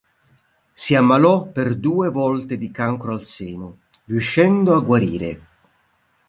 Si 0.73 0.95
ammalò 0.95 1.45
per 1.45 1.75
due 1.75 2.09
volte 2.09 2.57
di 2.57 2.71
cancro 2.71 3.13
al 3.13 3.21
seno, 3.21 3.81
riuscendo 4.05 4.73
a 4.73 4.79
guarire. 4.79 5.41